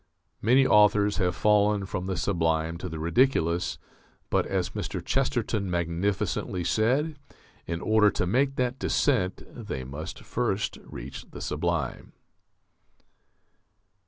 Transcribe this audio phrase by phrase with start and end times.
[0.41, 3.77] Many authors have fallen from the sublime to the ridiculous;
[4.31, 4.99] but, as Mr.
[5.05, 7.19] Chesterton magnificently said,
[7.67, 12.13] in order to make that descent they must first reach the sublime.